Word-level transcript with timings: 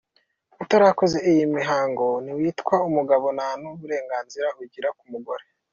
Utarakoze 0.63 1.17
iyi 1.31 1.43
mihango 1.55 2.05
ntiwitwa 2.23 2.75
umugabo 2.87 3.25
nta 3.37 3.49
n’uburenganzira 3.61 4.47
ugira 4.63 4.89
ku 4.97 5.03
mugore. 5.13 5.45